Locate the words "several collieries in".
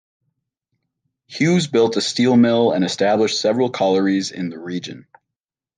3.39-4.49